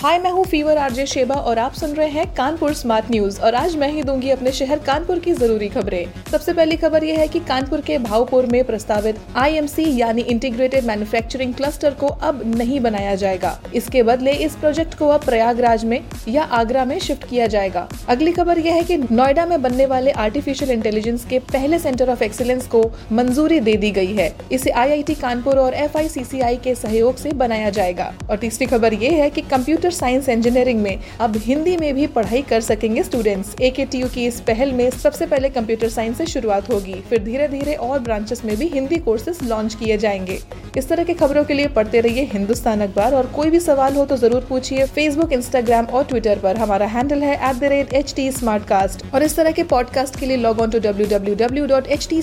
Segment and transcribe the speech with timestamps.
[0.00, 3.54] हाय, मैं हूँ fever, RJ Sheba और आप सुन रहे हैं कानपुर स्मार्ट न्यूज़। और
[3.54, 7.26] आज मैं ही दूँगी अपने शहर कानपुर की ज़रूरी खबरें। सबसे पहली खबर यह है
[7.28, 13.14] कि कानपुर के भावपुर में प्रस्तावित आईएमसी यानी इंटीग्रेटेड मैन्युफैक्चरिंग क्लस्टर को अब नहीं बनाया
[13.14, 17.88] जाएगा। इसके बदले इस प्रोजेक्ट को अब प्रयागराज में या आगरा में शिफ्ट किया जाएगा।
[18.08, 22.24] अगली खबर यह है की नोएडा में बनने वाले आर्टिफिशियल इंटेलिजेंस के पहले सेंटर ऑफ़
[22.24, 22.82] एक्सीलेंस को
[23.12, 28.12] मंजूरी दे दी गई है। इसे आईआईटी कानपुर और एफआईसीसीआई के सहयोग ऐसी बनाया जाएगा।
[28.30, 32.42] और तीसरी खबर ये है की कंप्यूटर साइंस इंजीनियरिंग में अब हिंदी में भी पढ़ाई
[32.42, 36.94] कर सकेंगे स्टूडेंट्स ए की इस पहल में सबसे पहले कंप्यूटर साइंस से शुरुआत होगी।
[37.10, 40.38] फिर धीरे धीरे और ब्रांचेस में भी हिंदी कोर्सेज लॉन्च किए जाएँगे।
[40.76, 44.04] इस तरह की खबरों के लिए पढ़ते रहिए हिंदुस्तान अखबार और कोई भी सवाल हो
[44.04, 49.50] तो ज़रूर पूछिए फेसबुक इंस्टाग्राम और ट्विटर पर। हमारा हैंडल है एट और इस तरह
[49.50, 52.22] के पॉडकास्ट के लिए log on to W W W dot H T